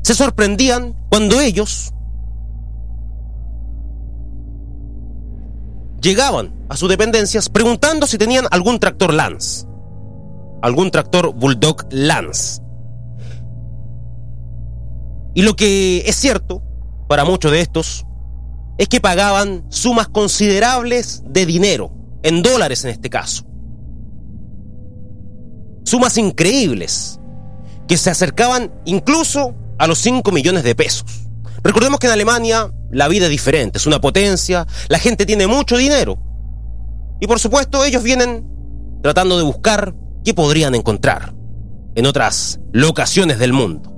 se 0.03 0.13
sorprendían 0.13 0.93
cuando 1.10 1.39
ellos 1.39 1.93
llegaban 6.01 6.53
a 6.67 6.75
sus 6.75 6.89
dependencias 6.89 7.48
preguntando 7.48 8.05
si 8.05 8.17
tenían 8.17 8.43
algún 8.51 8.77
tractor 8.77 9.13
Lance, 9.13 9.65
algún 10.62 10.91
tractor 10.91 11.34
Bulldog 11.34 11.86
Lance. 11.91 12.62
Y 15.34 15.43
lo 15.43 15.55
que 15.55 16.03
es 16.05 16.17
cierto 16.17 16.62
para 17.08 17.24
muchos 17.24 17.53
de 17.53 17.62
estos 17.62 18.05
es 18.78 18.88
que 18.88 19.01
pagaban 19.01 19.66
sumas 19.70 20.08
considerables 20.08 21.24
de 21.25 21.46
dinero, 21.46 21.94
en 22.24 22.42
dólares 22.42 22.84
en 22.84 22.92
este 22.92 23.10
caso. 23.10 23.46
Sumas 25.84 26.18
increíbles, 26.18 27.20
que 27.88 27.98
se 27.98 28.10
acercaban 28.10 28.72
incluso 28.86 29.56
a 29.78 29.88
los 29.88 30.00
5 30.00 30.32
millones 30.32 30.63
de 30.63 30.75
pesos. 30.75 31.06
Recordemos 31.63 32.00
que 32.00 32.08
en 32.08 32.13
Alemania 32.13 32.72
la 32.92 33.08
vida 33.08 33.25
es 33.25 33.32
diferente, 33.32 33.78
es 33.78 33.86
una 33.86 34.01
potencia, 34.01 34.66
la 34.90 35.00
gente 35.00 35.25
tiene 35.25 35.48
mucho 35.48 35.78
dinero. 35.78 36.18
Y 37.20 37.28
por 37.28 37.40
supuesto 37.40 37.86
ellos 37.86 38.04
vienen 38.04 38.48
tratando 39.04 39.38
de 39.38 39.44
buscar 39.44 39.94
qué 40.24 40.34
podrían 40.34 40.75
encontrar 40.75 41.34
en 41.96 42.06
otras 42.06 42.60
locaciones 42.72 43.40
del 43.40 43.54
mundo. 43.54 43.90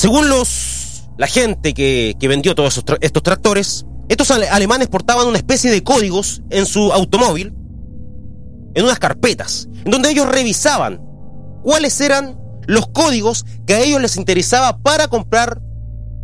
Según 0.00 0.30
los 0.30 1.10
la 1.18 1.26
gente 1.26 1.74
que, 1.74 2.16
que 2.18 2.26
vendió 2.26 2.54
todos 2.54 2.82
estos 3.02 3.22
tractores, 3.22 3.84
estos 4.08 4.30
alemanes 4.30 4.88
portaban 4.88 5.26
una 5.26 5.36
especie 5.36 5.70
de 5.70 5.82
códigos 5.82 6.40
en 6.48 6.64
su 6.64 6.90
automóvil, 6.90 7.52
en 8.72 8.84
unas 8.84 8.98
carpetas, 8.98 9.68
en 9.84 9.90
donde 9.90 10.08
ellos 10.08 10.26
revisaban 10.26 11.02
cuáles 11.62 12.00
eran 12.00 12.40
los 12.66 12.86
códigos 12.86 13.44
que 13.66 13.74
a 13.74 13.80
ellos 13.80 14.00
les 14.00 14.16
interesaba 14.16 14.78
para 14.78 15.08
comprar 15.08 15.60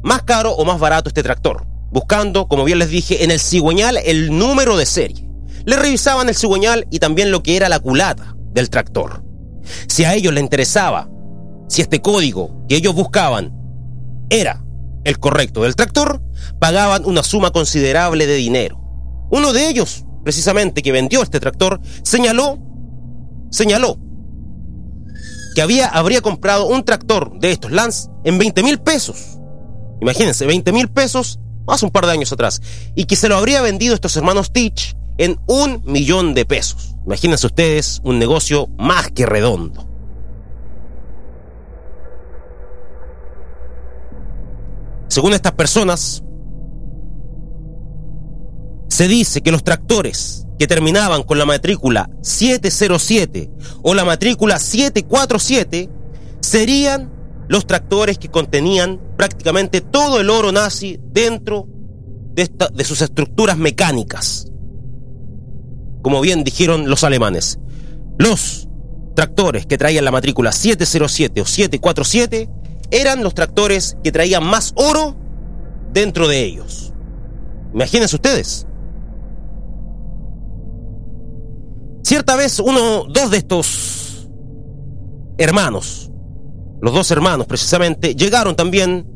más 0.02 0.22
caro 0.22 0.52
o 0.52 0.64
más 0.64 0.80
barato 0.80 1.10
este 1.10 1.22
tractor, 1.22 1.66
buscando, 1.90 2.48
como 2.48 2.64
bien 2.64 2.78
les 2.78 2.88
dije, 2.88 3.24
en 3.24 3.30
el 3.30 3.40
cigüeñal 3.40 3.98
el 4.06 4.38
número 4.38 4.78
de 4.78 4.86
serie. 4.86 5.28
Le 5.66 5.76
revisaban 5.76 6.30
el 6.30 6.34
cigüeñal 6.34 6.86
y 6.90 6.98
también 6.98 7.30
lo 7.30 7.42
que 7.42 7.56
era 7.58 7.68
la 7.68 7.80
culata 7.80 8.36
del 8.54 8.70
tractor. 8.70 9.22
Si 9.86 10.04
a 10.04 10.14
ellos 10.14 10.32
les 10.32 10.42
interesaba, 10.42 11.10
si 11.68 11.82
este 11.82 12.00
código 12.00 12.64
que 12.70 12.76
ellos 12.76 12.94
buscaban 12.94 13.65
era 14.30 14.64
el 15.04 15.18
correcto 15.18 15.62
del 15.62 15.76
tractor, 15.76 16.22
pagaban 16.58 17.04
una 17.04 17.22
suma 17.22 17.50
considerable 17.50 18.26
de 18.26 18.34
dinero. 18.34 18.80
Uno 19.30 19.52
de 19.52 19.68
ellos, 19.68 20.04
precisamente 20.24 20.82
que 20.82 20.92
vendió 20.92 21.22
este 21.22 21.40
tractor, 21.40 21.80
señaló, 22.02 22.58
señaló 23.50 23.98
que 25.54 25.62
había, 25.62 25.88
habría 25.88 26.20
comprado 26.20 26.66
un 26.66 26.84
tractor 26.84 27.38
de 27.38 27.50
estos 27.50 27.72
Lance 27.72 28.10
en 28.24 28.36
20 28.36 28.62
mil 28.62 28.78
pesos. 28.78 29.38
Imagínense, 30.02 30.44
20 30.44 30.70
mil 30.72 30.88
pesos 30.88 31.38
hace 31.66 31.86
un 31.86 31.90
par 31.90 32.04
de 32.04 32.12
años 32.12 32.30
atrás. 32.30 32.60
Y 32.94 33.06
que 33.06 33.16
se 33.16 33.28
lo 33.28 33.36
habría 33.36 33.62
vendido 33.62 33.94
estos 33.94 34.16
hermanos 34.16 34.52
Teach 34.52 34.94
en 35.16 35.40
un 35.46 35.82
millón 35.86 36.34
de 36.34 36.44
pesos. 36.44 36.94
Imagínense 37.06 37.46
ustedes 37.46 38.02
un 38.04 38.18
negocio 38.18 38.68
más 38.76 39.10
que 39.12 39.24
redondo. 39.24 39.88
Según 45.16 45.32
estas 45.32 45.52
personas, 45.52 46.22
se 48.86 49.08
dice 49.08 49.40
que 49.40 49.50
los 49.50 49.64
tractores 49.64 50.46
que 50.58 50.66
terminaban 50.66 51.22
con 51.22 51.38
la 51.38 51.46
matrícula 51.46 52.10
707 52.20 53.50
o 53.82 53.94
la 53.94 54.04
matrícula 54.04 54.58
747 54.58 55.88
serían 56.40 57.10
los 57.48 57.66
tractores 57.66 58.18
que 58.18 58.28
contenían 58.28 59.00
prácticamente 59.16 59.80
todo 59.80 60.20
el 60.20 60.28
oro 60.28 60.52
nazi 60.52 61.00
dentro 61.02 61.66
de, 62.34 62.50
de 62.74 62.84
sus 62.84 63.00
estructuras 63.00 63.56
mecánicas. 63.56 64.52
Como 66.02 66.20
bien 66.20 66.44
dijeron 66.44 66.90
los 66.90 67.04
alemanes, 67.04 67.58
los 68.18 68.68
tractores 69.14 69.64
que 69.64 69.78
traían 69.78 70.04
la 70.04 70.10
matrícula 70.10 70.52
707 70.52 71.40
o 71.40 71.46
747 71.46 72.50
eran 72.90 73.22
los 73.22 73.34
tractores 73.34 73.96
que 74.02 74.12
traían 74.12 74.44
más 74.44 74.72
oro 74.76 75.16
dentro 75.92 76.28
de 76.28 76.44
ellos. 76.44 76.92
Imagínense 77.72 78.16
ustedes. 78.16 78.66
Cierta 82.02 82.36
vez 82.36 82.60
uno, 82.60 83.04
dos 83.08 83.30
de 83.30 83.38
estos 83.38 84.28
hermanos, 85.38 86.10
los 86.80 86.94
dos 86.94 87.10
hermanos 87.10 87.46
precisamente, 87.46 88.14
llegaron 88.14 88.54
también 88.54 89.06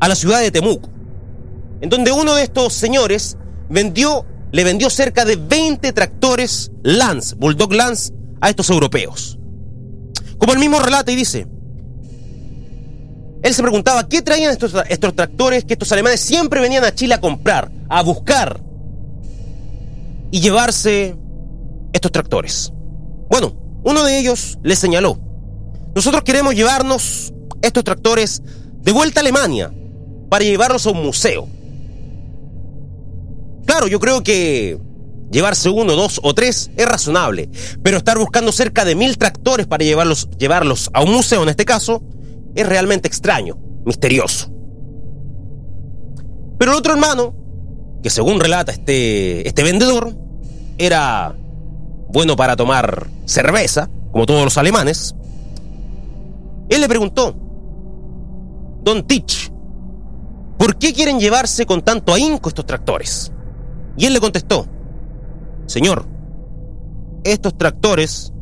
a 0.00 0.08
la 0.08 0.14
ciudad 0.14 0.40
de 0.40 0.50
Temuco, 0.50 0.90
en 1.80 1.88
donde 1.88 2.12
uno 2.12 2.34
de 2.34 2.42
estos 2.42 2.74
señores 2.74 3.38
vendió, 3.70 4.26
le 4.52 4.64
vendió 4.64 4.90
cerca 4.90 5.24
de 5.24 5.36
20 5.36 5.92
tractores 5.92 6.70
Lance, 6.82 7.34
Bulldog 7.36 7.72
Lance, 7.72 8.12
a 8.40 8.50
estos 8.50 8.68
europeos. 8.68 9.38
Como 10.36 10.52
el 10.52 10.58
mismo 10.58 10.78
relata 10.80 11.10
y 11.10 11.16
dice, 11.16 11.46
él 13.44 13.52
se 13.52 13.60
preguntaba 13.60 14.08
qué 14.08 14.22
traían 14.22 14.52
estos, 14.52 14.72
estos 14.88 15.14
tractores 15.14 15.66
que 15.66 15.74
estos 15.74 15.92
alemanes 15.92 16.18
siempre 16.20 16.62
venían 16.62 16.82
a 16.82 16.94
Chile 16.94 17.12
a 17.12 17.20
comprar, 17.20 17.70
a 17.90 18.02
buscar 18.02 18.58
y 20.30 20.40
llevarse 20.40 21.14
estos 21.92 22.10
tractores. 22.10 22.72
Bueno, 23.28 23.54
uno 23.84 24.02
de 24.02 24.18
ellos 24.18 24.58
le 24.62 24.74
señaló, 24.76 25.18
nosotros 25.94 26.22
queremos 26.24 26.54
llevarnos 26.54 27.34
estos 27.60 27.84
tractores 27.84 28.40
de 28.80 28.92
vuelta 28.92 29.20
a 29.20 29.22
Alemania 29.22 29.70
para 30.30 30.42
llevarlos 30.42 30.86
a 30.86 30.92
un 30.92 31.04
museo. 31.04 31.46
Claro, 33.66 33.88
yo 33.88 34.00
creo 34.00 34.22
que 34.22 34.78
llevarse 35.30 35.68
uno, 35.68 35.96
dos 35.96 36.18
o 36.22 36.34
tres 36.34 36.70
es 36.78 36.86
razonable, 36.86 37.50
pero 37.82 37.98
estar 37.98 38.16
buscando 38.16 38.52
cerca 38.52 38.86
de 38.86 38.94
mil 38.94 39.18
tractores 39.18 39.66
para 39.66 39.84
llevarlos, 39.84 40.30
llevarlos 40.38 40.88
a 40.94 41.02
un 41.02 41.12
museo 41.12 41.42
en 41.42 41.50
este 41.50 41.66
caso 41.66 42.02
es 42.54 42.66
realmente 42.66 43.08
extraño, 43.08 43.56
misterioso. 43.84 44.50
Pero 46.58 46.72
el 46.72 46.78
otro 46.78 46.92
hermano, 46.92 47.34
que 48.02 48.10
según 48.10 48.40
relata 48.40 48.72
este, 48.72 49.46
este 49.46 49.62
vendedor, 49.62 50.14
era 50.78 51.34
bueno 52.08 52.36
para 52.36 52.56
tomar 52.56 53.08
cerveza, 53.24 53.90
como 54.12 54.26
todos 54.26 54.44
los 54.44 54.56
alemanes, 54.58 55.14
él 56.68 56.80
le 56.80 56.88
preguntó, 56.88 57.34
Don 58.82 59.06
Tich, 59.06 59.50
¿por 60.58 60.76
qué 60.76 60.92
quieren 60.92 61.18
llevarse 61.18 61.66
con 61.66 61.82
tanto 61.82 62.12
ahínco 62.14 62.48
estos 62.48 62.66
tractores? 62.66 63.32
Y 63.96 64.06
él 64.06 64.12
le 64.12 64.20
contestó, 64.20 64.66
Señor, 65.66 66.06
estos 67.24 67.56
tractores 67.56 68.32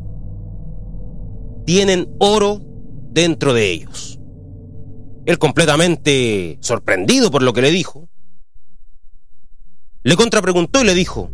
tienen 1.65 2.13
oro 2.19 2.61
dentro 3.13 3.53
de 3.53 3.71
ellos. 3.71 4.19
Él 5.25 5.37
completamente 5.37 6.57
sorprendido 6.61 7.31
por 7.31 7.43
lo 7.43 7.53
que 7.53 7.61
le 7.61 7.71
dijo, 7.71 8.09
le 10.03 10.15
contrapreguntó 10.17 10.81
y 10.81 10.85
le 10.85 10.93
dijo, 10.93 11.31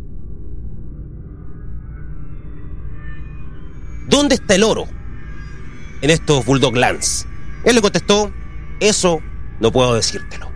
¿Dónde 4.08 4.34
está 4.34 4.56
el 4.56 4.64
oro 4.64 4.86
en 6.02 6.10
estos 6.10 6.44
Bulldog 6.44 6.76
Lands? 6.76 7.26
Él 7.64 7.76
le 7.76 7.80
contestó, 7.80 8.32
eso 8.80 9.20
no 9.60 9.70
puedo 9.70 9.94
decírtelo. 9.94 10.50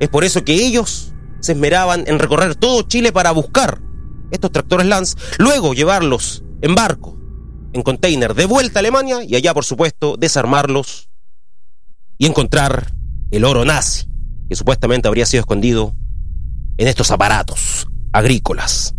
Es 0.00 0.08
por 0.08 0.24
eso 0.24 0.42
que 0.42 0.54
ellos 0.54 1.12
se 1.40 1.52
esmeraban 1.52 2.04
en 2.06 2.18
recorrer 2.18 2.54
todo 2.54 2.82
Chile 2.82 3.12
para 3.12 3.32
buscar 3.32 3.80
estos 4.30 4.52
tractores 4.52 4.86
Lance, 4.86 5.16
luego 5.38 5.74
llevarlos 5.74 6.44
en 6.62 6.74
barco, 6.74 7.17
en 7.72 7.82
container, 7.82 8.34
de 8.34 8.46
vuelta 8.46 8.78
a 8.78 8.80
Alemania 8.80 9.22
y 9.24 9.36
allá, 9.36 9.54
por 9.54 9.64
supuesto, 9.64 10.16
desarmarlos 10.16 11.08
y 12.16 12.26
encontrar 12.26 12.92
el 13.30 13.44
oro 13.44 13.64
nazi, 13.64 14.06
que 14.48 14.56
supuestamente 14.56 15.08
habría 15.08 15.26
sido 15.26 15.40
escondido 15.40 15.94
en 16.76 16.88
estos 16.88 17.10
aparatos 17.10 17.86
agrícolas. 18.12 18.94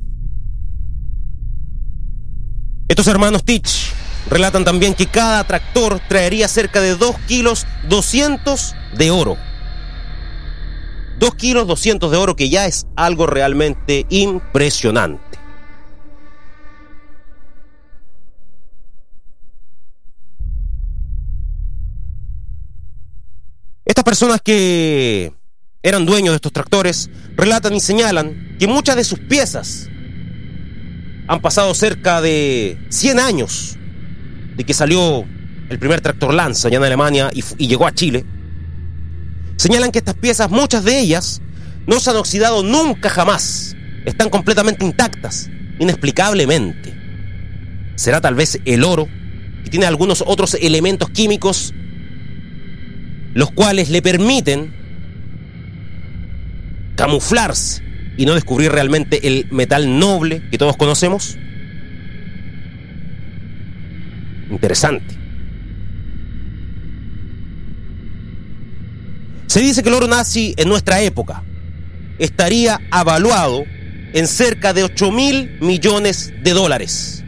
Estos 2.87 3.07
hermanos 3.07 3.43
Teach 3.43 3.93
relatan 4.29 4.65
también 4.65 4.93
que 4.93 5.07
cada 5.07 5.43
tractor 5.43 5.99
traería 6.07 6.47
cerca 6.47 6.81
de 6.81 6.95
2 6.95 7.15
kilos 7.27 7.65
200 7.87 8.75
de 8.97 9.11
oro. 9.11 9.37
2 11.19 11.35
kilos 11.35 11.67
200 11.67 12.11
de 12.11 12.17
oro 12.17 12.35
que 12.35 12.49
ya 12.49 12.65
es 12.65 12.87
algo 12.95 13.27
realmente 13.27 14.05
impresionante. 14.09 15.29
Estas 23.85 23.98
personas 24.09 24.41
que 24.41 25.31
eran 25.83 26.03
dueños 26.03 26.31
de 26.31 26.37
estos 26.37 26.51
tractores 26.51 27.11
relatan 27.35 27.75
y 27.75 27.79
señalan 27.79 28.57
que 28.57 28.65
muchas 28.67 28.95
de 28.95 29.03
sus 29.03 29.19
piezas 29.19 29.87
Han 31.27 31.41
pasado 31.41 31.75
cerca 31.75 32.19
de 32.19 32.79
100 32.89 33.19
años 33.19 33.77
de 34.57 34.63
que 34.63 34.73
salió 34.73 35.25
el 35.69 35.77
primer 35.77 36.01
tractor 36.01 36.33
Lanza 36.33 36.69
allá 36.69 36.77
en 36.77 36.85
Alemania 36.85 37.29
y, 37.31 37.43
y 37.59 37.67
llegó 37.67 37.85
a 37.85 37.93
Chile. 37.93 38.25
Señalan 39.57 39.91
que 39.91 39.99
estas 39.99 40.15
piezas, 40.15 40.49
muchas 40.49 40.83
de 40.83 40.99
ellas, 40.99 41.39
no 41.85 41.99
se 41.99 42.09
han 42.09 42.15
oxidado 42.15 42.63
nunca 42.63 43.11
jamás. 43.11 43.75
Están 44.05 44.31
completamente 44.31 44.83
intactas, 44.83 45.51
inexplicablemente. 45.77 46.95
Será 47.93 48.21
tal 48.21 48.33
vez 48.33 48.59
el 48.65 48.83
oro, 48.83 49.07
que 49.63 49.69
tiene 49.69 49.85
algunos 49.85 50.23
otros 50.25 50.55
elementos 50.55 51.11
químicos, 51.11 51.75
los 53.33 53.51
cuales 53.51 53.89
le 53.89 54.01
permiten 54.01 54.73
camuflarse 56.95 57.83
y 58.17 58.25
no 58.25 58.33
descubrir 58.33 58.71
realmente 58.71 59.27
el 59.27 59.47
metal 59.51 59.99
noble 59.99 60.41
que 60.51 60.57
todos 60.57 60.75
conocemos? 60.75 61.37
Interesante. 64.49 65.15
Se 69.47 69.61
dice 69.61 69.81
que 69.81 69.89
el 69.89 69.95
oro 69.95 70.07
nazi 70.07 70.53
en 70.57 70.69
nuestra 70.69 71.01
época 71.01 71.43
estaría 72.19 72.81
avaluado 72.91 73.63
en 74.13 74.27
cerca 74.27 74.73
de 74.73 74.83
8 74.83 75.11
mil 75.11 75.57
millones 75.59 76.33
de 76.43 76.51
dólares. 76.51 77.23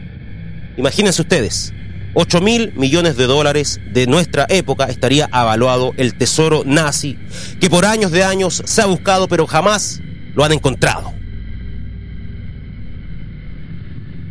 Imagínense 0.76 1.22
ustedes, 1.22 1.72
8 2.14 2.40
mil 2.40 2.72
millones 2.74 3.16
de 3.16 3.26
dólares 3.26 3.80
de 3.92 4.06
nuestra 4.06 4.46
época 4.50 4.84
estaría 4.84 5.28
avaluado 5.32 5.92
el 5.96 6.14
tesoro 6.14 6.62
nazi 6.66 7.18
que 7.58 7.70
por 7.70 7.86
años 7.86 8.10
de 8.10 8.22
años 8.22 8.62
se 8.66 8.82
ha 8.82 8.86
buscado 8.86 9.28
pero 9.28 9.46
jamás 9.46 10.00
lo 10.34 10.44
han 10.44 10.52
encontrado. 10.52 11.12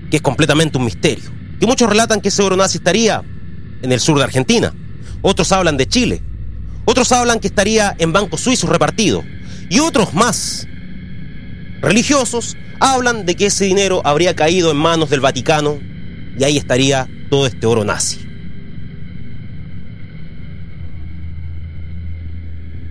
Que 0.10 0.18
es 0.18 0.22
completamente 0.22 0.78
un 0.78 0.86
misterio. 0.86 1.32
Y 1.60 1.66
muchos 1.66 1.90
relatan 1.90 2.22
que 2.22 2.30
ese 2.30 2.44
oro 2.44 2.56
nazi 2.56 2.78
estaría 2.78 3.24
en 3.82 3.92
el 3.92 4.00
sur 4.00 4.18
de 4.18 4.24
Argentina. 4.24 4.74
Otros 5.22 5.52
hablan 5.52 5.78
de 5.78 5.88
Chile. 5.88 6.22
Otros 6.86 7.12
hablan 7.12 7.40
que 7.40 7.48
estaría 7.48 7.96
en 7.98 8.12
bancos 8.12 8.42
suizos 8.42 8.70
repartido. 8.70 9.24
Y 9.70 9.80
otros 9.80 10.14
más 10.14 10.68
religiosos 11.82 12.58
hablan 12.80 13.26
de 13.26 13.36
que 13.36 13.48
ese 13.48 13.66
dinero 13.66 14.02
habría 14.04 14.36
caído 14.36 14.72
en 14.72 14.78
manos 14.78 15.10
del 15.10 15.20
Vaticano 15.20 15.80
y 16.38 16.44
ahí 16.44 16.58
estaría 16.58 17.08
todo 17.32 17.48
este 17.48 17.66
oro 17.66 17.86
nazi. 17.86 18.20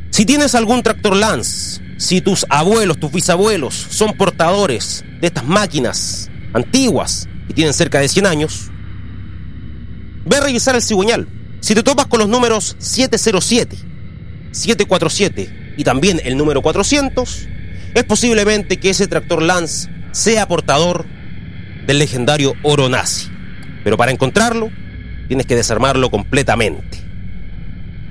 Si 0.08 0.24
tienes 0.24 0.54
algún 0.54 0.82
tractor 0.82 1.14
Lance, 1.14 1.82
si 1.98 2.22
tus 2.22 2.46
abuelos, 2.48 2.98
tus 2.98 3.12
bisabuelos 3.12 3.74
son 3.74 4.16
portadores 4.16 5.04
de 5.20 5.26
estas 5.26 5.44
máquinas 5.44 6.30
antiguas 6.54 7.28
y 7.50 7.52
tienen 7.52 7.74
cerca 7.74 8.00
de 8.00 8.08
100 8.08 8.26
años, 8.26 8.70
ve 10.24 10.36
a 10.36 10.40
revisar 10.40 10.74
el 10.74 10.82
cigüeñal. 10.82 11.28
Si 11.60 11.74
te 11.74 11.82
topas 11.82 12.06
con 12.06 12.20
los 12.20 12.28
números 12.28 12.76
707, 12.78 13.76
747 14.52 15.74
y 15.76 15.84
también 15.84 16.18
el 16.24 16.38
número 16.38 16.62
400, 16.62 17.46
es 17.92 18.04
posiblemente 18.04 18.80
que 18.80 18.88
ese 18.88 19.06
tractor 19.06 19.42
Lance 19.42 19.90
sea 20.12 20.48
portador 20.48 21.04
del 21.86 21.98
legendario 21.98 22.54
oro 22.62 22.88
nazi. 22.88 23.29
Pero 23.84 23.96
para 23.96 24.12
encontrarlo, 24.12 24.70
tienes 25.28 25.46
que 25.46 25.56
desarmarlo 25.56 26.10
completamente. 26.10 26.98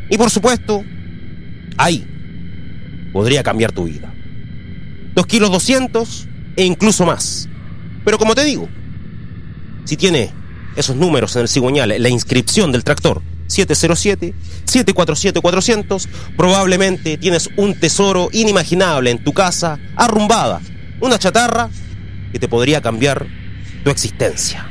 Y 0.10 0.18
por 0.18 0.30
supuesto, 0.30 0.84
ahí 1.78 2.06
podría 3.14 3.44
cambiar 3.44 3.72
tu 3.72 3.86
vida. 3.86 4.14
Dos 5.14 5.26
kilos 5.28 5.52
200 5.52 6.28
e 6.56 6.66
incluso 6.66 7.06
más. 7.06 7.48
Pero 8.06 8.18
como 8.18 8.36
te 8.36 8.44
digo, 8.44 8.68
si 9.86 9.98
tiene 9.98 10.32
esos 10.76 10.96
números 10.96 11.36
en 11.36 11.44
el 11.44 11.48
cigüeñal, 11.48 11.94
la 11.98 12.10
inscripción 12.10 12.72
del 12.72 12.84
tractor 12.84 13.22
707, 13.48 14.34
747 14.66 15.42
400, 15.42 16.10
probablemente 16.38 17.18
tienes 17.18 17.50
un 17.58 17.80
tesoro 17.80 18.30
inimaginable 18.32 19.10
en 19.10 19.24
tu 19.24 19.34
casa, 19.34 19.80
arrumbada, 19.96 20.62
una 21.02 21.18
chatarra 21.18 21.70
que 22.32 22.40
te 22.40 22.48
podría 22.48 22.82
cambiar 22.82 23.26
tu 23.84 23.90
existencia. 23.90 24.70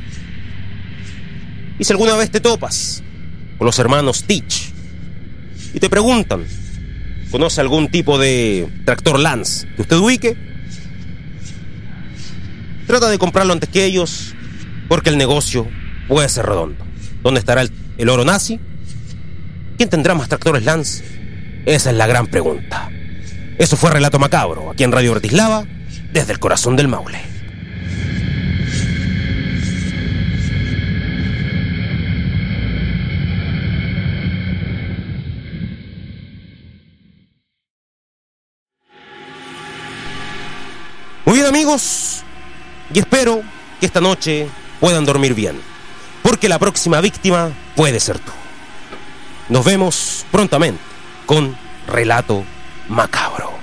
Y 1.79 1.85
si 1.85 1.93
alguna 1.93 2.15
vez 2.15 2.29
te 2.29 2.41
topas 2.41 3.01
con 3.57 3.65
los 3.65 3.79
hermanos 3.79 4.25
Teach 4.25 4.73
y 5.73 5.79
te 5.79 5.89
preguntan, 5.89 6.45
¿conoce 7.31 7.61
algún 7.61 7.89
tipo 7.89 8.19
de 8.19 8.67
tractor 8.85 9.17
Lance 9.17 9.67
que 9.75 9.81
usted 9.83 9.95
ubique? 9.95 10.37
Trata 12.85 13.09
de 13.09 13.17
comprarlo 13.17 13.53
antes 13.53 13.69
que 13.69 13.85
ellos 13.85 14.35
porque 14.89 15.09
el 15.09 15.17
negocio 15.17 15.67
puede 16.09 16.27
ser 16.27 16.45
redondo. 16.45 16.85
¿Dónde 17.23 17.39
estará 17.39 17.61
el, 17.61 17.71
el 17.97 18.09
oro 18.09 18.25
nazi? 18.25 18.59
¿Quién 19.77 19.89
tendrá 19.89 20.15
más 20.15 20.27
tractores 20.27 20.65
Lance? 20.65 21.03
Esa 21.65 21.91
es 21.91 21.95
la 21.95 22.07
gran 22.07 22.27
pregunta. 22.27 22.89
Eso 23.57 23.77
fue 23.77 23.91
Relato 23.91 24.19
Macabro, 24.19 24.71
aquí 24.71 24.83
en 24.83 24.91
Radio 24.91 25.11
Bratislava, 25.11 25.65
desde 26.11 26.33
el 26.33 26.39
corazón 26.39 26.75
del 26.75 26.87
Maule. 26.87 27.28
Y 42.91 42.97
espero 42.97 43.43
que 43.79 43.85
esta 43.85 44.01
noche 44.01 44.47
puedan 44.79 45.05
dormir 45.05 45.35
bien, 45.35 45.61
porque 46.23 46.49
la 46.49 46.57
próxima 46.57 46.99
víctima 46.99 47.51
puede 47.75 47.99
ser 47.99 48.17
tú. 48.17 48.31
Nos 49.49 49.63
vemos 49.63 50.25
prontamente 50.31 50.81
con 51.27 51.55
Relato 51.85 52.43
Macabro. 52.87 53.58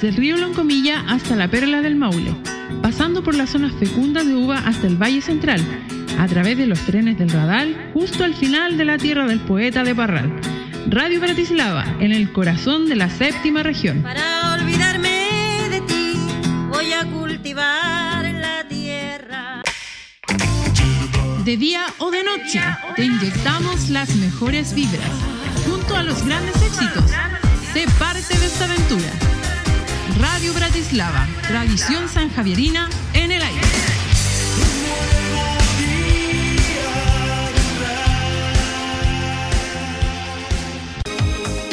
Desde 0.00 0.08
el 0.08 0.16
río 0.16 0.38
Loncomilla 0.38 1.04
hasta 1.08 1.36
la 1.36 1.48
Perla 1.48 1.82
del 1.82 1.94
Maule, 1.94 2.34
pasando 2.80 3.22
por 3.22 3.34
las 3.34 3.50
zonas 3.50 3.74
fecundas 3.74 4.26
de 4.26 4.34
uva 4.34 4.56
hasta 4.56 4.86
el 4.86 4.96
Valle 4.96 5.20
Central, 5.20 5.60
a 6.18 6.26
través 6.26 6.56
de 6.56 6.66
los 6.66 6.80
trenes 6.86 7.18
del 7.18 7.28
Radal, 7.28 7.90
justo 7.92 8.24
al 8.24 8.32
final 8.34 8.78
de 8.78 8.86
la 8.86 8.96
tierra 8.96 9.26
del 9.26 9.40
poeta 9.40 9.84
de 9.84 9.94
Parral. 9.94 10.32
Radio 10.88 11.20
Bratislava, 11.20 11.84
en 12.00 12.12
el 12.12 12.32
corazón 12.32 12.88
de 12.88 12.96
la 12.96 13.10
séptima 13.10 13.62
región. 13.62 14.02
Para 14.02 14.54
olvidarme 14.54 15.68
de 15.68 15.82
ti, 15.82 16.14
voy 16.70 16.94
a 16.94 17.04
cultivar 17.04 18.24
la 18.24 18.66
tierra. 18.66 19.62
De 21.44 21.58
día 21.58 21.84
o 21.98 22.10
de 22.10 22.24
noche, 22.24 22.62
te 22.96 23.04
inyectamos 23.04 23.90
las 23.90 24.16
mejores 24.16 24.74
vibras. 24.74 25.12
Junto 25.66 25.94
a 25.94 26.02
los 26.02 26.24
grandes 26.24 26.56
éxitos, 26.62 27.04
sé 27.74 27.84
parte 27.98 28.38
de 28.38 28.46
esta 28.46 28.64
aventura. 28.64 29.29
Radio 30.20 30.52
Bratislava, 30.52 31.26
tradición 31.48 32.06
sanjavierina 32.06 32.90
en 33.14 33.32
el 33.32 33.42
aire. 33.42 33.60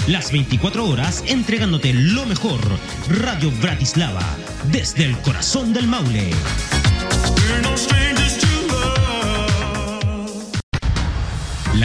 Las 0.08 0.32
24 0.32 0.88
horas 0.88 1.26
entregándote 1.28 1.94
lo 1.94 2.26
mejor. 2.26 2.62
Radio 3.10 3.52
Bratislava, 3.62 4.24
desde 4.72 5.04
el 5.04 5.18
corazón 5.18 5.74
del 5.74 5.88
Maule. 5.88 6.32